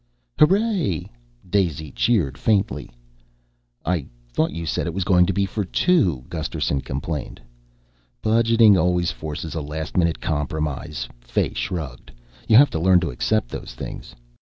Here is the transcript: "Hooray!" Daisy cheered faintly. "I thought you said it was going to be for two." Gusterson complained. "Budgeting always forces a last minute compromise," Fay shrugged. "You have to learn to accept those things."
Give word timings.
"Hooray!" 0.39 1.05
Daisy 1.47 1.91
cheered 1.91 2.35
faintly. 2.35 2.89
"I 3.85 4.07
thought 4.33 4.49
you 4.49 4.65
said 4.65 4.87
it 4.87 4.95
was 4.95 5.03
going 5.03 5.27
to 5.27 5.31
be 5.31 5.45
for 5.45 5.63
two." 5.63 6.25
Gusterson 6.27 6.81
complained. 6.81 7.39
"Budgeting 8.23 8.75
always 8.81 9.11
forces 9.11 9.53
a 9.53 9.61
last 9.61 9.95
minute 9.95 10.19
compromise," 10.19 11.07
Fay 11.19 11.53
shrugged. 11.53 12.11
"You 12.47 12.57
have 12.57 12.71
to 12.71 12.79
learn 12.79 12.99
to 13.01 13.11
accept 13.11 13.49
those 13.49 13.75
things." 13.75 14.15